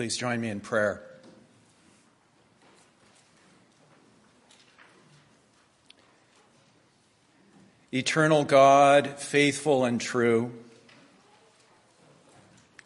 Please 0.00 0.16
join 0.16 0.40
me 0.40 0.48
in 0.48 0.60
prayer. 0.60 1.02
Eternal 7.92 8.44
God, 8.44 9.18
faithful 9.18 9.84
and 9.84 10.00
true, 10.00 10.54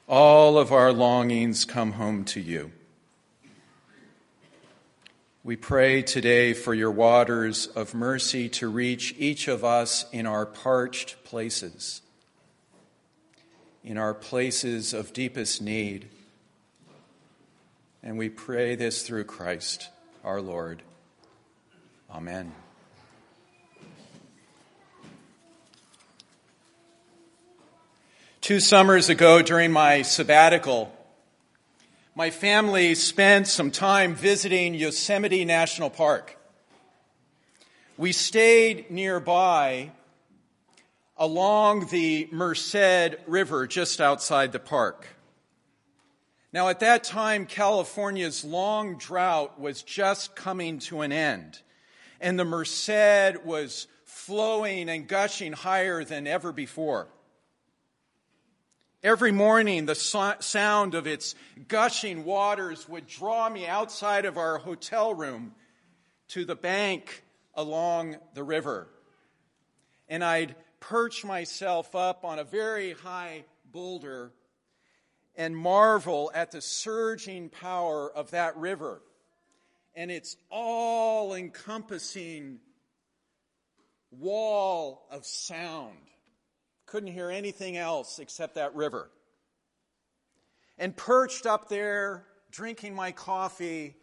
all 0.08 0.58
of 0.58 0.72
our 0.72 0.92
longings 0.92 1.64
come 1.64 1.92
home 1.92 2.24
to 2.24 2.40
you. 2.40 2.72
We 5.44 5.54
pray 5.54 6.02
today 6.02 6.52
for 6.52 6.74
your 6.74 6.90
waters 6.90 7.68
of 7.68 7.94
mercy 7.94 8.48
to 8.48 8.66
reach 8.66 9.14
each 9.16 9.46
of 9.46 9.64
us 9.64 10.04
in 10.10 10.26
our 10.26 10.46
parched 10.46 11.22
places, 11.22 12.02
in 13.84 13.98
our 13.98 14.14
places 14.14 14.92
of 14.92 15.12
deepest 15.12 15.62
need. 15.62 16.08
And 18.06 18.18
we 18.18 18.28
pray 18.28 18.76
this 18.76 19.02
through 19.02 19.24
Christ 19.24 19.88
our 20.24 20.42
Lord. 20.42 20.82
Amen. 22.10 22.52
Two 28.42 28.60
summers 28.60 29.08
ago, 29.08 29.40
during 29.40 29.72
my 29.72 30.02
sabbatical, 30.02 30.94
my 32.14 32.28
family 32.28 32.94
spent 32.94 33.48
some 33.48 33.70
time 33.70 34.14
visiting 34.14 34.74
Yosemite 34.74 35.46
National 35.46 35.88
Park. 35.88 36.36
We 37.96 38.12
stayed 38.12 38.90
nearby 38.90 39.92
along 41.16 41.86
the 41.86 42.28
Merced 42.30 43.16
River 43.26 43.66
just 43.66 43.98
outside 44.02 44.52
the 44.52 44.58
park. 44.58 45.06
Now, 46.54 46.68
at 46.68 46.78
that 46.80 47.02
time, 47.02 47.46
California's 47.46 48.44
long 48.44 48.96
drought 48.96 49.60
was 49.60 49.82
just 49.82 50.36
coming 50.36 50.78
to 50.78 51.00
an 51.00 51.10
end, 51.10 51.58
and 52.20 52.38
the 52.38 52.44
Merced 52.44 53.44
was 53.44 53.88
flowing 54.04 54.88
and 54.88 55.08
gushing 55.08 55.52
higher 55.52 56.04
than 56.04 56.28
ever 56.28 56.52
before. 56.52 57.08
Every 59.02 59.32
morning, 59.32 59.86
the 59.86 59.96
sound 59.96 60.94
of 60.94 61.08
its 61.08 61.34
gushing 61.66 62.24
waters 62.24 62.88
would 62.88 63.08
draw 63.08 63.48
me 63.48 63.66
outside 63.66 64.24
of 64.24 64.38
our 64.38 64.58
hotel 64.58 65.12
room 65.12 65.56
to 66.28 66.44
the 66.44 66.54
bank 66.54 67.24
along 67.54 68.16
the 68.34 68.44
river. 68.44 68.86
And 70.08 70.22
I'd 70.22 70.54
perch 70.78 71.24
myself 71.24 71.96
up 71.96 72.24
on 72.24 72.38
a 72.38 72.44
very 72.44 72.92
high 72.92 73.42
boulder 73.72 74.30
and 75.36 75.56
marvel 75.56 76.30
at 76.34 76.50
the 76.50 76.60
surging 76.60 77.48
power 77.48 78.10
of 78.10 78.30
that 78.30 78.56
river 78.56 79.02
and 79.94 80.10
its 80.10 80.36
all 80.50 81.34
encompassing 81.34 82.58
wall 84.10 85.06
of 85.10 85.24
sound 85.24 85.96
couldn't 86.86 87.12
hear 87.12 87.30
anything 87.30 87.76
else 87.76 88.18
except 88.18 88.54
that 88.54 88.74
river. 88.74 89.10
And 90.78 90.96
perched 90.96 91.46
up 91.46 91.68
there, 91.68 92.26
drinking 92.50 92.94
my 92.94 93.12
coffee, 93.12 93.96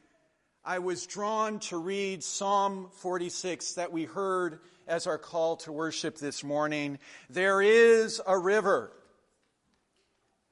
I 0.63 0.79
was 0.79 1.05
drawn 1.05 1.59
to 1.61 1.77
read 1.77 2.23
Psalm 2.23 2.89
46 2.97 3.73
that 3.73 3.91
we 3.91 4.05
heard 4.05 4.59
as 4.87 5.07
our 5.07 5.17
call 5.17 5.57
to 5.57 5.71
worship 5.71 6.17
this 6.17 6.43
morning. 6.43 6.99
There 7.29 7.61
is 7.61 8.21
a 8.25 8.37
river. 8.37 8.91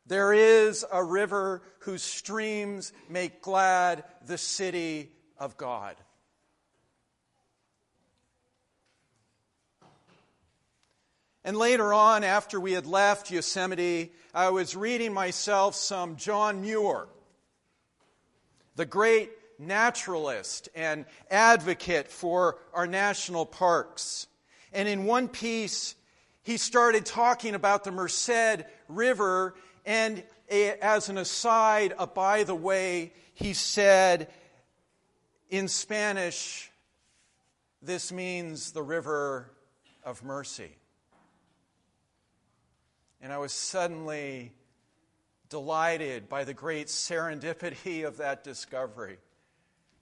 There 0.09 0.33
is 0.33 0.83
a 0.91 1.03
river 1.03 1.61
whose 1.81 2.02
streams 2.02 2.93
make 3.09 3.43
glad 3.43 4.03
the 4.25 4.39
city 4.39 5.11
of 5.37 5.55
God. 5.55 5.95
And 11.43 11.55
later 11.55 11.93
on, 11.93 12.23
after 12.23 12.59
we 12.59 12.71
had 12.71 12.87
left 12.87 13.30
Yosemite, 13.30 14.11
I 14.33 14.49
was 14.49 14.75
reading 14.75 15.14
myself 15.14 15.75
some 15.75 16.15
John 16.15 16.61
Muir, 16.61 17.08
the 18.76 18.87
great 18.87 19.30
naturalist 19.59 20.70
and 20.73 21.05
advocate 21.30 22.08
for 22.08 22.58
our 22.73 22.87
national 22.87 23.45
parks. 23.45 24.26
And 24.73 24.87
in 24.87 25.05
one 25.05 25.27
piece, 25.27 25.93
he 26.41 26.58
started 26.58 27.05
talking 27.05 27.53
about 27.53 27.83
the 27.83 27.91
Merced 27.91 28.64
River, 28.87 29.53
and 29.89 30.22
as 30.83 31.10
an 31.10 31.17
aside, 31.17 31.95
a 31.98 32.05
by 32.05 32.44
the 32.44 32.54
way, 32.54 33.11
he 33.33 33.54
said 33.54 34.30
in 35.50 35.67
Spanish, 35.67 36.70
this 37.82 38.11
means 38.11 38.72
the 38.72 38.83
river 38.83 39.50
of 40.04 40.23
mercy. 40.23 40.70
And 43.20 43.33
I 43.33 43.39
was 43.39 43.52
suddenly 43.52 44.54
delighted 45.50 46.30
by 46.30 46.44
the 46.44 46.54
great 46.54 46.86
serendipity 46.86 48.06
of 48.06 48.17
that 48.17 48.44
discovery. 48.44 49.17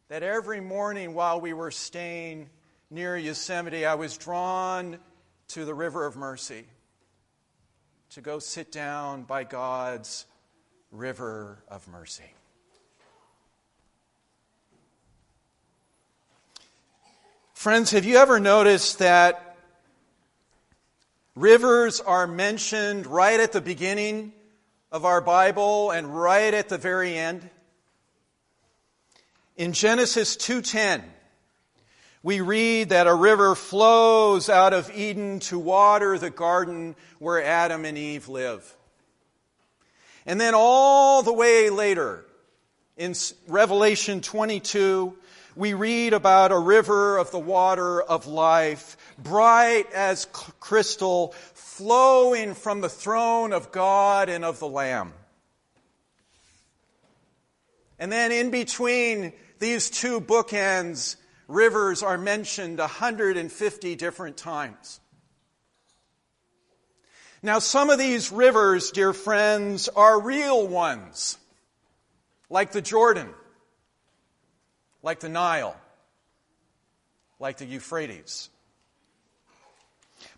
That 0.09 0.21
every 0.21 0.59
morning 0.59 1.13
while 1.13 1.39
we 1.39 1.53
were 1.53 1.71
staying 1.71 2.49
near 2.89 3.15
Yosemite, 3.15 3.85
I 3.85 3.95
was 3.95 4.17
drawn 4.17 4.99
to 5.47 5.63
the 5.63 5.73
River 5.73 6.05
of 6.05 6.17
Mercy 6.17 6.65
to 8.11 8.21
go 8.21 8.39
sit 8.39 8.71
down 8.71 9.23
by 9.23 9.43
God's 9.43 10.25
River 10.91 11.63
of 11.67 11.87
Mercy. 11.87 12.31
Friends, 17.53 17.91
have 17.91 18.05
you 18.05 18.17
ever 18.17 18.39
noticed 18.39 18.99
that 18.99 19.47
Rivers 21.37 22.01
are 22.01 22.25
mentioned 22.25 23.05
right 23.05 23.39
at 23.39 23.51
the 23.51 23.61
beginning 23.61 24.33
of 24.91 25.05
our 25.05 25.21
Bible 25.21 25.91
and 25.91 26.19
right 26.19 26.51
at 26.51 26.67
the 26.67 26.79
very 26.79 27.15
end. 27.15 27.47
In 29.55 29.71
Genesis 29.71 30.35
2:10, 30.35 31.03
we 32.23 32.41
read 32.41 32.89
that 32.89 33.07
a 33.07 33.13
river 33.13 33.55
flows 33.55 34.49
out 34.49 34.73
of 34.73 34.91
Eden 34.95 35.39
to 35.41 35.59
water 35.59 36.17
the 36.17 36.29
garden 36.29 36.95
where 37.19 37.43
Adam 37.43 37.85
and 37.85 37.97
Eve 37.97 38.27
live. 38.27 38.75
And 40.25 40.41
then 40.41 40.53
all 40.55 41.23
the 41.23 41.33
way 41.33 41.69
later, 41.69 42.25
in 42.97 43.13
Revelation 43.47 44.21
22, 44.21 45.15
we 45.55 45.73
read 45.73 46.13
about 46.13 46.51
a 46.51 46.59
river 46.59 47.17
of 47.17 47.31
the 47.31 47.39
water 47.39 48.01
of 48.01 48.27
life, 48.27 48.97
bright 49.17 49.91
as 49.93 50.25
crystal, 50.59 51.33
flowing 51.53 52.53
from 52.53 52.81
the 52.81 52.89
throne 52.89 53.53
of 53.53 53.71
God 53.71 54.29
and 54.29 54.43
of 54.43 54.59
the 54.59 54.67
Lamb. 54.67 55.13
And 57.99 58.11
then 58.11 58.31
in 58.31 58.51
between 58.51 59.33
these 59.59 59.89
two 59.89 60.21
bookends, 60.21 61.15
rivers 61.47 62.03
are 62.03 62.17
mentioned 62.17 62.79
150 62.79 63.95
different 63.95 64.37
times. 64.37 64.99
Now, 67.43 67.59
some 67.59 67.89
of 67.89 67.99
these 67.99 68.31
rivers, 68.31 68.91
dear 68.91 69.13
friends, 69.13 69.89
are 69.89 70.19
real 70.19 70.67
ones, 70.67 71.37
like 72.49 72.71
the 72.71 72.81
Jordan 72.81 73.33
like 75.07 75.21
the 75.21 75.29
Nile, 75.29 75.75
like 77.39 77.57
the 77.57 77.65
Euphrates. 77.65 78.49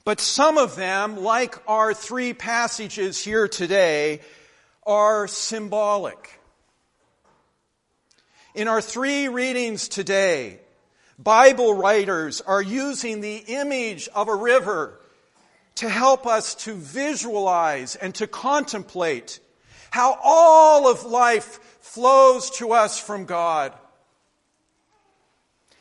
But 0.03 0.19
some 0.19 0.59
of 0.59 0.75
them, 0.75 1.17
like 1.17 1.55
our 1.67 1.93
three 1.93 2.33
passages 2.33 3.23
here 3.23 3.47
today, 3.47 4.21
are 4.85 5.27
symbolic. 5.27 6.39
In 8.53 8.67
our 8.67 8.79
three 8.79 9.27
readings 9.27 9.87
today, 9.87 10.59
Bible 11.21 11.73
writers 11.73 12.41
are 12.41 12.61
using 12.61 13.21
the 13.21 13.43
image 13.47 14.07
of 14.15 14.29
a 14.29 14.35
river 14.35 14.99
to 15.75 15.89
help 15.89 16.25
us 16.25 16.55
to 16.55 16.73
visualize 16.73 17.95
and 17.95 18.15
to 18.15 18.25
contemplate 18.25 19.39
how 19.91 20.17
all 20.23 20.89
of 20.89 21.03
life 21.03 21.59
flows 21.81 22.49
to 22.51 22.71
us 22.71 22.99
from 22.99 23.25
God 23.25 23.73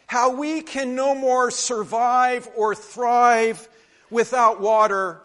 how 0.08 0.30
we 0.34 0.62
can 0.62 0.94
no 0.94 1.14
more 1.14 1.50
survive 1.50 2.48
or 2.56 2.74
thrive 2.74 3.68
without 4.10 4.58
water 4.58 5.20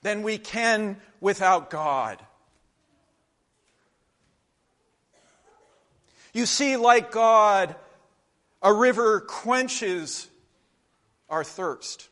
than 0.00 0.22
we 0.22 0.38
can 0.38 0.96
without 1.20 1.68
God. 1.68 2.18
You 6.32 6.46
see, 6.46 6.78
like 6.78 7.12
God, 7.12 7.76
a 8.62 8.72
river 8.72 9.20
quenches 9.20 10.28
our 11.28 11.44
thirst. 11.44 12.08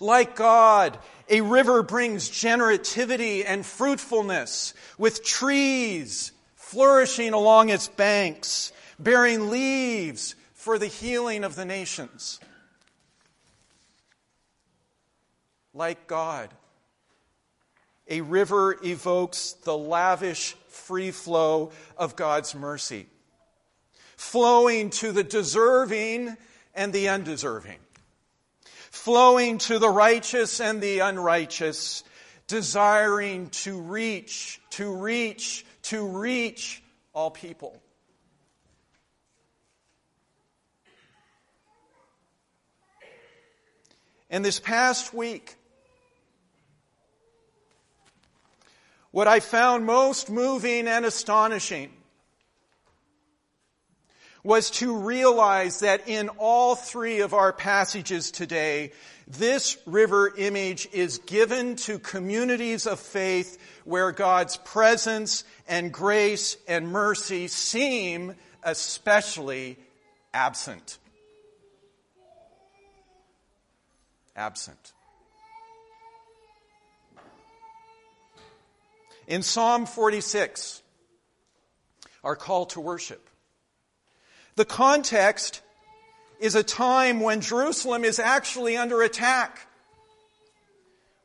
Like 0.00 0.36
God, 0.36 0.98
a 1.28 1.40
river 1.40 1.82
brings 1.82 2.28
generativity 2.28 3.44
and 3.46 3.64
fruitfulness 3.64 4.74
with 4.98 5.24
trees 5.24 6.32
flourishing 6.54 7.32
along 7.32 7.68
its 7.68 7.88
banks, 7.88 8.72
bearing 8.98 9.50
leaves 9.50 10.34
for 10.52 10.78
the 10.78 10.86
healing 10.86 11.44
of 11.44 11.54
the 11.56 11.64
nations. 11.64 12.40
Like 15.72 16.06
God, 16.06 16.50
a 18.08 18.20
river 18.20 18.76
evokes 18.84 19.52
the 19.64 19.76
lavish 19.76 20.54
free 20.68 21.10
flow 21.10 21.72
of 21.96 22.16
God's 22.16 22.54
mercy, 22.54 23.06
flowing 24.16 24.90
to 24.90 25.12
the 25.12 25.24
deserving 25.24 26.36
and 26.74 26.92
the 26.92 27.08
undeserving 27.08 27.78
flowing 28.94 29.58
to 29.58 29.78
the 29.78 29.88
righteous 29.88 30.60
and 30.60 30.80
the 30.80 31.00
unrighteous, 31.00 32.04
desiring 32.46 33.50
to 33.50 33.80
reach, 33.80 34.60
to 34.70 34.94
reach, 34.94 35.66
to 35.82 36.06
reach 36.06 36.82
all 37.12 37.30
people. 37.30 37.82
And 44.30 44.44
this 44.44 44.60
past 44.60 45.12
week, 45.12 45.56
what 49.10 49.26
I 49.26 49.40
found 49.40 49.84
most 49.84 50.30
moving 50.30 50.88
and 50.88 51.04
astonishing 51.04 51.90
was 54.44 54.70
to 54.70 54.98
realize 54.98 55.80
that 55.80 56.06
in 56.06 56.28
all 56.38 56.74
three 56.74 57.20
of 57.20 57.32
our 57.32 57.52
passages 57.52 58.30
today, 58.30 58.92
this 59.26 59.78
river 59.86 60.32
image 60.36 60.86
is 60.92 61.18
given 61.18 61.76
to 61.76 61.98
communities 61.98 62.86
of 62.86 63.00
faith 63.00 63.58
where 63.84 64.12
God's 64.12 64.58
presence 64.58 65.44
and 65.66 65.90
grace 65.90 66.58
and 66.68 66.88
mercy 66.88 67.48
seem 67.48 68.34
especially 68.62 69.78
absent. 70.34 70.98
Absent. 74.36 74.92
In 79.26 79.42
Psalm 79.42 79.86
46, 79.86 80.82
our 82.22 82.36
call 82.36 82.66
to 82.66 82.80
worship, 82.80 83.26
the 84.56 84.64
context 84.64 85.62
is 86.40 86.54
a 86.54 86.62
time 86.62 87.20
when 87.20 87.40
Jerusalem 87.40 88.04
is 88.04 88.18
actually 88.18 88.76
under 88.76 89.02
attack. 89.02 89.66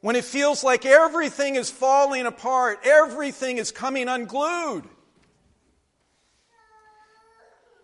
When 0.01 0.15
it 0.15 0.23
feels 0.23 0.63
like 0.63 0.85
everything 0.85 1.55
is 1.55 1.69
falling 1.69 2.25
apart, 2.25 2.79
everything 2.83 3.57
is 3.57 3.71
coming 3.71 4.07
unglued. 4.07 4.85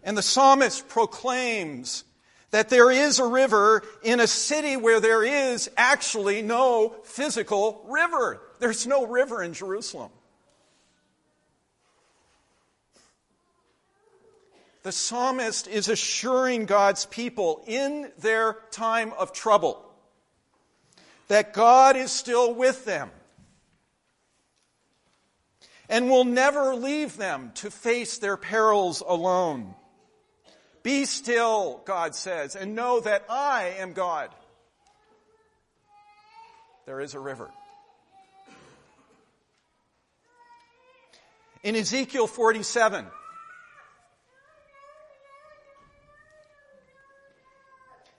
And 0.01 0.17
the 0.17 0.21
psalmist 0.21 0.87
proclaims 0.87 2.05
that 2.51 2.69
there 2.69 2.89
is 2.89 3.19
a 3.19 3.25
river 3.25 3.83
in 4.01 4.19
a 4.19 4.27
city 4.27 4.77
where 4.77 5.01
there 5.01 5.23
is 5.23 5.69
actually 5.75 6.41
no 6.41 6.95
physical 7.03 7.85
river. 7.89 8.39
There's 8.59 8.87
no 8.87 9.05
river 9.07 9.43
in 9.43 9.53
Jerusalem. 9.53 10.11
The 14.85 14.91
psalmist 14.91 15.67
is 15.67 15.89
assuring 15.89 16.67
God's 16.67 17.07
people 17.07 17.63
in 17.65 18.11
their 18.19 18.57
time 18.69 19.13
of 19.17 19.33
trouble 19.33 19.83
that 21.27 21.53
God 21.53 21.95
is 21.95 22.11
still 22.11 22.53
with 22.53 22.85
them 22.85 23.09
and 25.89 26.07
will 26.07 26.23
never 26.23 26.75
leave 26.75 27.17
them 27.17 27.51
to 27.55 27.71
face 27.71 28.19
their 28.19 28.37
perils 28.37 29.01
alone. 29.01 29.73
Be 30.83 31.05
still, 31.05 31.81
God 31.85 32.13
says, 32.13 32.55
and 32.55 32.75
know 32.75 32.99
that 32.99 33.25
I 33.27 33.77
am 33.79 33.93
God. 33.93 34.29
There 36.85 37.01
is 37.01 37.15
a 37.15 37.19
river. 37.19 37.49
In 41.63 41.75
Ezekiel 41.75 42.27
47, 42.27 43.07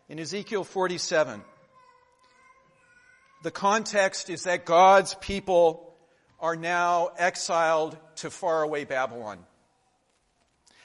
in 0.09 0.19
Ezekiel 0.19 0.65
47, 0.65 1.43
the 3.43 3.51
context 3.51 4.31
is 4.31 4.45
that 4.45 4.65
God's 4.65 5.15
people 5.15 5.95
are 6.41 6.57
now 6.57 7.11
exiled 7.19 7.97
to 8.17 8.31
faraway 8.31 8.85
Babylon. 8.85 9.39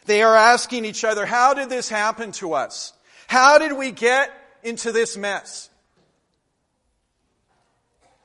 They 0.06 0.24
are 0.24 0.36
asking 0.36 0.86
each 0.86 1.04
other, 1.04 1.26
how 1.26 1.54
did 1.54 1.70
this 1.70 1.90
happen 1.90 2.32
to 2.34 2.54
us? 2.54 2.94
How 3.28 3.60
did 3.60 3.74
we 3.74 3.92
get 3.92 4.32
into 4.64 4.92
this 4.92 5.16
mess? 5.16 5.70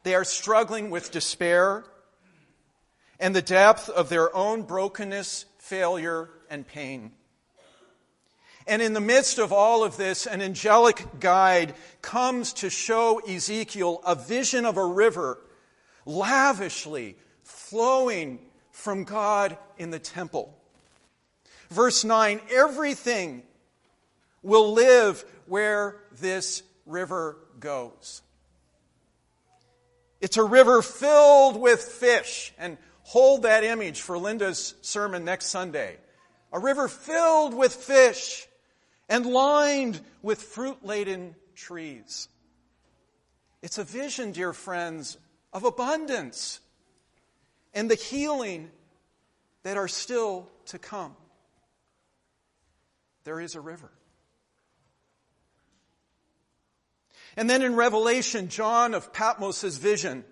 They 0.02 0.14
are 0.14 0.24
struggling 0.24 0.90
with 0.90 1.10
despair 1.10 1.84
and 3.20 3.34
the 3.34 3.42
depth 3.42 3.88
of 3.88 4.08
their 4.08 4.34
own 4.34 4.62
brokenness, 4.62 5.46
failure, 5.58 6.30
and 6.48 6.66
pain. 6.66 7.12
And 8.66 8.82
in 8.82 8.94
the 8.94 9.00
midst 9.00 9.38
of 9.38 9.52
all 9.52 9.84
of 9.84 9.96
this, 9.96 10.26
an 10.26 10.42
angelic 10.42 11.20
guide 11.20 11.74
comes 12.02 12.52
to 12.54 12.70
show 12.70 13.20
Ezekiel 13.20 14.02
a 14.04 14.14
vision 14.14 14.64
of 14.64 14.76
a 14.76 14.84
river 14.84 15.38
lavishly 16.04 17.16
flowing 17.42 18.40
from 18.72 19.04
God 19.04 19.56
in 19.78 19.90
the 19.90 19.98
temple. 19.98 20.56
Verse 21.70 22.04
9 22.04 22.40
everything 22.50 23.42
will 24.42 24.72
live 24.72 25.24
where 25.46 25.96
this 26.20 26.62
river 26.86 27.36
goes. 27.60 28.22
It's 30.20 30.36
a 30.36 30.44
river 30.44 30.82
filled 30.82 31.60
with 31.60 31.80
fish. 31.82 32.52
And 32.58 32.78
hold 33.02 33.42
that 33.42 33.62
image 33.62 34.00
for 34.00 34.18
Linda's 34.18 34.74
sermon 34.82 35.24
next 35.24 35.46
Sunday. 35.46 35.96
A 36.52 36.58
river 36.58 36.88
filled 36.88 37.54
with 37.54 37.74
fish 37.74 38.48
and 39.08 39.26
lined 39.26 40.00
with 40.22 40.42
fruit 40.42 40.84
laden 40.84 41.34
trees. 41.54 42.28
It's 43.62 43.78
a 43.78 43.84
vision, 43.84 44.32
dear 44.32 44.52
friends, 44.52 45.16
of 45.52 45.64
abundance 45.64 46.60
and 47.74 47.90
the 47.90 47.94
healing 47.94 48.70
that 49.62 49.76
are 49.76 49.88
still 49.88 50.48
to 50.66 50.78
come. 50.78 51.14
There 53.24 53.40
is 53.40 53.54
a 53.54 53.60
river. 53.60 53.90
And 57.36 57.50
then 57.50 57.62
in 57.62 57.74
Revelation, 57.74 58.48
John 58.48 58.94
of 58.94 59.12
Patmos' 59.12 59.76
vision 59.76 60.24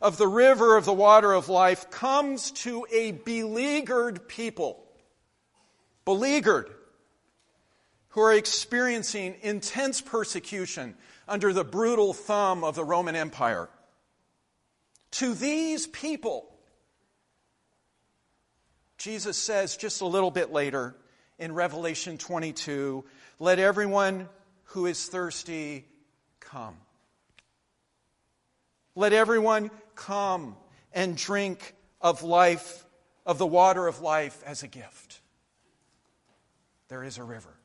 of 0.00 0.16
the 0.16 0.28
river 0.28 0.76
of 0.76 0.84
the 0.84 0.92
water 0.92 1.32
of 1.32 1.48
life 1.48 1.90
comes 1.90 2.50
to 2.52 2.86
a 2.90 3.12
beleaguered 3.12 4.26
people. 4.28 4.82
Beleaguered 6.04 6.70
who 8.10 8.20
are 8.20 8.34
experiencing 8.34 9.36
intense 9.42 10.00
persecution 10.00 10.94
under 11.28 11.52
the 11.52 11.64
brutal 11.64 12.12
thumb 12.12 12.64
of 12.64 12.74
the 12.74 12.84
Roman 12.84 13.16
Empire. 13.16 13.68
To 15.12 15.34
these 15.34 15.86
people, 15.86 16.48
Jesus 18.98 19.36
says 19.36 19.76
just 19.76 20.00
a 20.00 20.06
little 20.06 20.30
bit 20.30 20.52
later 20.52 20.94
in 21.38 21.54
Revelation 21.54 22.18
22 22.18 23.04
let 23.38 23.58
everyone 23.58 24.28
who 24.64 24.86
is 24.86 25.06
thirsty 25.06 25.86
come. 26.40 26.76
Let 28.94 29.12
everyone 29.12 29.70
come 29.94 30.56
and 30.92 31.16
drink 31.16 31.74
of 32.00 32.22
life, 32.22 32.84
of 33.24 33.38
the 33.38 33.46
water 33.46 33.86
of 33.86 34.02
life 34.02 34.42
as 34.44 34.62
a 34.62 34.68
gift. 34.68 35.20
There 36.88 37.02
is 37.02 37.16
a 37.16 37.24
river. 37.24 37.59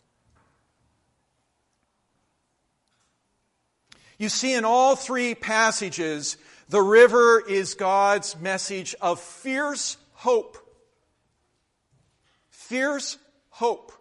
You 4.18 4.30
see, 4.30 4.54
in 4.54 4.66
all 4.66 4.96
three 4.96 5.36
passages, 5.36 6.38
the 6.70 6.82
river 6.82 7.44
is 7.48 7.74
God's 7.74 8.40
message 8.40 8.96
of 9.02 9.20
fierce 9.20 9.98
hope. 10.14 10.58
Fierce 12.50 13.18
hope. 13.50 13.92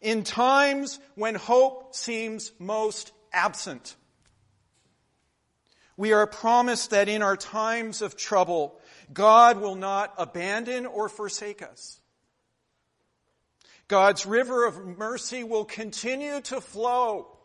In 0.00 0.24
times 0.24 0.98
when 1.14 1.34
hope 1.34 1.94
seems 1.94 2.52
most 2.58 3.12
absent, 3.32 3.96
we 5.96 6.12
are 6.12 6.26
promised 6.26 6.90
that 6.90 7.08
in 7.08 7.22
our 7.22 7.36
times 7.36 8.02
of 8.02 8.16
trouble, 8.16 8.78
God 9.12 9.60
will 9.60 9.76
not 9.76 10.14
abandon 10.18 10.86
or 10.86 11.08
forsake 11.08 11.62
us. 11.62 12.00
God's 13.88 14.26
river 14.26 14.66
of 14.66 14.84
mercy 14.84 15.44
will 15.44 15.64
continue 15.64 16.40
to 16.42 16.60
flow 16.60 17.35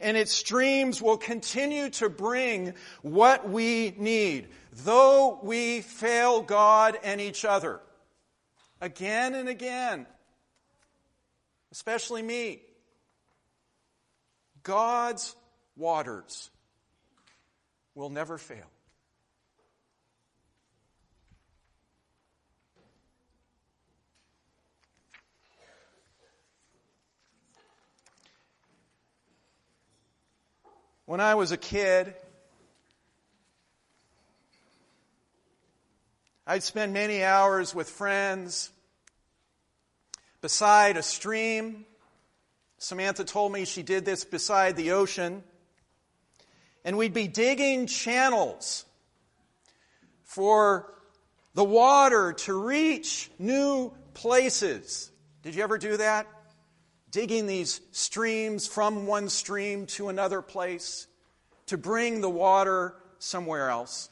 and 0.00 0.16
its 0.16 0.32
streams 0.32 1.00
will 1.00 1.16
continue 1.16 1.90
to 1.90 2.08
bring 2.08 2.74
what 3.02 3.48
we 3.48 3.94
need, 3.96 4.48
though 4.84 5.38
we 5.42 5.80
fail 5.82 6.42
God 6.42 6.98
and 7.02 7.20
each 7.20 7.44
other. 7.44 7.80
Again 8.80 9.34
and 9.34 9.48
again. 9.48 10.06
Especially 11.72 12.22
me. 12.22 12.62
God's 14.62 15.34
waters 15.76 16.50
will 17.94 18.10
never 18.10 18.38
fail. 18.38 18.66
When 31.10 31.18
I 31.18 31.34
was 31.34 31.50
a 31.50 31.56
kid, 31.56 32.14
I'd 36.46 36.62
spend 36.62 36.92
many 36.92 37.24
hours 37.24 37.74
with 37.74 37.90
friends 37.90 38.70
beside 40.40 40.96
a 40.96 41.02
stream. 41.02 41.84
Samantha 42.78 43.24
told 43.24 43.50
me 43.50 43.64
she 43.64 43.82
did 43.82 44.04
this 44.04 44.24
beside 44.24 44.76
the 44.76 44.92
ocean. 44.92 45.42
And 46.84 46.96
we'd 46.96 47.12
be 47.12 47.26
digging 47.26 47.88
channels 47.88 48.84
for 50.22 50.94
the 51.54 51.64
water 51.64 52.34
to 52.34 52.54
reach 52.54 53.32
new 53.36 53.92
places. 54.14 55.10
Did 55.42 55.56
you 55.56 55.64
ever 55.64 55.76
do 55.76 55.96
that? 55.96 56.28
Digging 57.10 57.46
these 57.46 57.80
streams 57.92 58.66
from 58.66 59.06
one 59.06 59.28
stream 59.28 59.86
to 59.86 60.08
another 60.08 60.42
place 60.42 61.06
to 61.66 61.76
bring 61.76 62.20
the 62.20 62.30
water 62.30 62.94
somewhere 63.18 63.68
else. 63.68 64.08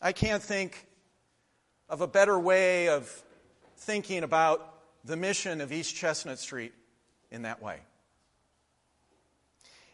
I 0.00 0.12
can't 0.12 0.42
think 0.42 0.86
of 1.88 2.00
a 2.00 2.06
better 2.06 2.38
way 2.38 2.88
of 2.88 3.10
thinking 3.78 4.22
about 4.22 4.74
the 5.04 5.16
mission 5.16 5.60
of 5.60 5.72
East 5.72 5.94
Chestnut 5.94 6.38
Street 6.38 6.72
in 7.30 7.42
that 7.42 7.62
way. 7.62 7.80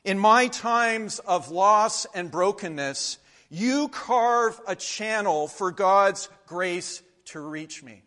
In 0.05 0.19
my 0.19 0.49
times 0.49 1.21
of 1.21 1.51
loss 1.51 2.07
and 2.15 2.31
brokenness, 2.31 3.19
you 3.51 3.89
carve 3.89 4.61
a 4.67 4.75
channel 4.75 5.47
for 5.47 5.71
God's 5.71 6.29
grace 6.47 7.03
to 7.27 7.41
reach 7.41 7.83
me. 7.83 8.03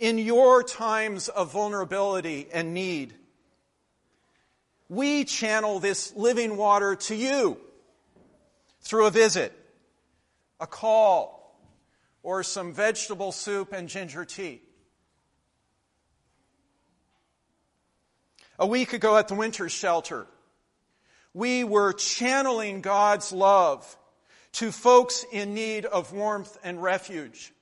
In 0.00 0.16
your 0.16 0.62
times 0.62 1.28
of 1.28 1.52
vulnerability 1.52 2.48
and 2.52 2.72
need. 2.72 3.14
We 4.88 5.24
channel 5.24 5.78
this 5.78 6.16
living 6.16 6.56
water 6.56 6.96
to 6.96 7.14
you 7.14 7.58
through 8.80 9.06
a 9.06 9.10
visit, 9.10 9.52
a 10.58 10.66
call, 10.66 11.54
or 12.22 12.42
some 12.42 12.72
vegetable 12.72 13.30
soup 13.30 13.72
and 13.74 13.88
ginger 13.88 14.24
tea. 14.24 14.62
A 18.58 18.66
week 18.66 18.94
ago 18.94 19.18
at 19.18 19.28
the 19.28 19.34
winter 19.34 19.68
shelter, 19.68 20.26
we 21.34 21.62
were 21.62 21.92
channeling 21.92 22.80
God's 22.80 23.32
love 23.32 23.96
to 24.52 24.72
folks 24.72 25.26
in 25.30 25.54
need 25.54 25.84
of 25.84 26.12
warmth 26.12 26.58
and 26.64 26.82
refuge. 26.82 27.52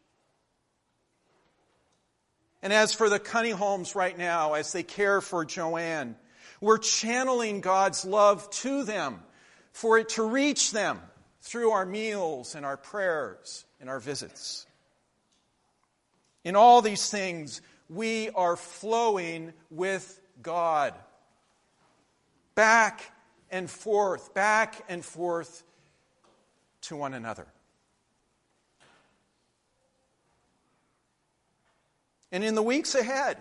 And 2.62 2.72
as 2.72 2.92
for 2.92 3.08
the 3.08 3.20
Cunninghams 3.20 3.94
right 3.94 4.16
now, 4.16 4.54
as 4.54 4.72
they 4.72 4.82
care 4.82 5.20
for 5.20 5.44
Joanne, 5.44 6.16
we're 6.60 6.78
channeling 6.78 7.60
God's 7.60 8.04
love 8.04 8.48
to 8.50 8.82
them 8.82 9.20
for 9.72 9.98
it 9.98 10.10
to 10.10 10.24
reach 10.24 10.72
them 10.72 11.00
through 11.40 11.70
our 11.70 11.86
meals 11.86 12.54
and 12.54 12.66
our 12.66 12.76
prayers 12.76 13.64
and 13.80 13.88
our 13.88 14.00
visits. 14.00 14.66
In 16.44 16.56
all 16.56 16.82
these 16.82 17.10
things, 17.10 17.60
we 17.88 18.30
are 18.30 18.56
flowing 18.56 19.52
with 19.70 20.20
God. 20.42 20.94
Back 22.54 23.12
and 23.50 23.70
forth, 23.70 24.34
back 24.34 24.84
and 24.88 25.04
forth 25.04 25.62
to 26.82 26.96
one 26.96 27.14
another. 27.14 27.46
And 32.32 32.44
in 32.44 32.54
the 32.54 32.62
weeks 32.62 32.94
ahead. 32.94 33.38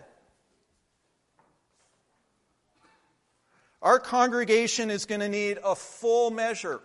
Our 3.81 3.99
congregation 3.99 4.89
is 4.89 5.05
going 5.05 5.21
to 5.21 5.29
need 5.29 5.59
a 5.63 5.75
full 5.75 6.31
measure 6.31 6.81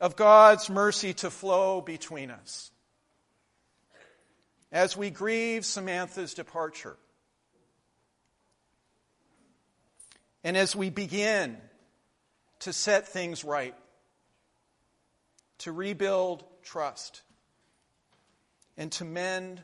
of 0.00 0.16
God's 0.16 0.70
mercy 0.70 1.12
to 1.14 1.30
flow 1.30 1.80
between 1.80 2.30
us 2.30 2.70
as 4.70 4.96
we 4.96 5.10
grieve 5.10 5.64
Samantha's 5.64 6.34
departure. 6.34 6.96
And 10.44 10.56
as 10.56 10.76
we 10.76 10.88
begin 10.90 11.56
to 12.60 12.72
set 12.72 13.08
things 13.08 13.44
right, 13.44 13.74
to 15.58 15.72
rebuild 15.72 16.44
trust, 16.62 17.22
and 18.76 18.92
to 18.92 19.04
mend 19.04 19.62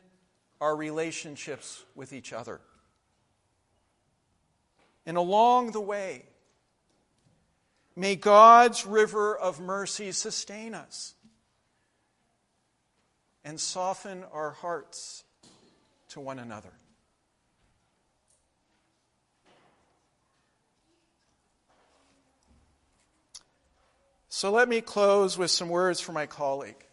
our 0.61 0.75
relationships 0.75 1.85
with 1.95 2.13
each 2.13 2.33
other. 2.33 2.61
And 5.07 5.17
along 5.17 5.73
the 5.73 5.81
way, 5.81 6.25
may 7.95 8.17
God's 8.17 8.87
river 8.87 9.37
of 9.37 9.61
mercy 9.61 10.13
sustain 10.13 10.75
us 10.75 11.15
and 13.45 13.61
soften 13.61 14.25
our 14.33 14.53
hearts 14.53 15.25
to 16.09 16.21
one 16.21 16.39
another. 16.39 16.73
So 24.29 24.51
let 24.51 24.69
me 24.69 24.81
close 24.81 25.39
with 25.39 25.51
some 25.51 25.69
words 25.69 26.01
from 26.01 26.17
my 26.17 26.27
colleague, 26.27 26.85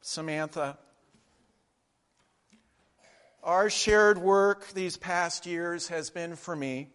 Samantha 0.00 0.78
our 3.46 3.70
shared 3.70 4.18
work 4.18 4.66
these 4.74 4.96
past 4.96 5.46
years 5.46 5.86
has 5.86 6.10
been 6.10 6.34
for 6.34 6.56
me 6.56 6.88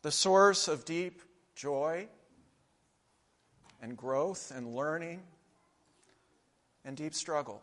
the 0.00 0.10
source 0.10 0.66
of 0.66 0.86
deep 0.86 1.20
joy 1.54 2.08
and 3.82 3.98
growth 3.98 4.50
and 4.56 4.74
learning 4.74 5.20
and 6.86 6.96
deep 6.96 7.12
struggle. 7.12 7.62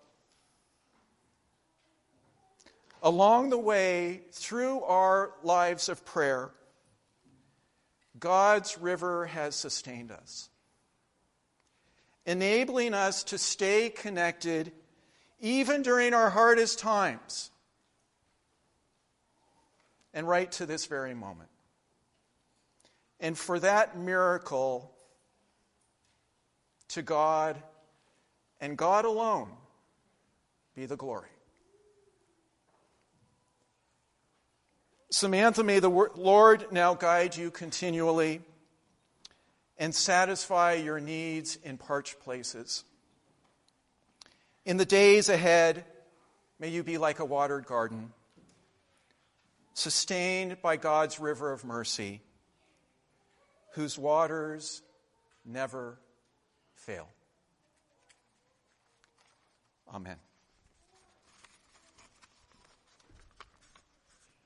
Along 3.02 3.50
the 3.50 3.58
way, 3.58 4.22
through 4.32 4.84
our 4.84 5.32
lives 5.42 5.90
of 5.90 6.06
prayer, 6.06 6.52
God's 8.20 8.78
river 8.78 9.26
has 9.26 9.56
sustained 9.56 10.12
us, 10.12 10.50
enabling 12.28 12.94
us 12.94 13.24
to 13.26 13.40
stay 13.40 13.90
connected 13.90 14.72
even 15.40 15.82
during 15.82 16.14
our 16.14 16.30
hardest 16.30 16.80
times, 16.80 17.52
and 20.14 20.28
right 20.28 20.52
to 20.54 20.66
this 20.66 20.86
very 20.86 21.14
moment. 21.14 21.50
And 23.20 23.38
for 23.38 23.60
that 23.60 23.98
miracle, 23.98 24.92
to 26.90 27.02
God 27.02 27.62
and 28.62 28.78
God 28.78 29.06
alone 29.06 29.50
be 30.76 30.86
the 30.86 30.96
glory. 30.96 31.30
Samantha, 35.12 35.64
may 35.64 35.80
the 35.80 35.90
Lord 35.90 36.72
now 36.72 36.94
guide 36.94 37.38
you 37.38 37.50
continually 37.52 38.42
and 39.78 39.96
satisfy 39.96 40.74
your 40.74 41.00
needs 41.00 41.58
in 41.64 41.78
parched 41.78 42.20
places. 42.20 42.84
In 44.66 44.78
the 44.78 44.86
days 44.86 45.30
ahead, 45.30 45.86
may 46.60 46.70
you 46.70 46.84
be 46.84 46.98
like 46.98 47.20
a 47.20 47.26
watered 47.26 47.68
garden, 47.68 48.12
sustained 49.76 50.62
by 50.62 50.76
God's 50.76 51.20
river 51.20 51.52
of 51.52 51.64
mercy, 51.64 52.22
whose 53.74 53.98
waters 53.98 54.82
never 55.46 56.00
fail. 56.74 57.08
Amen. 59.94 60.18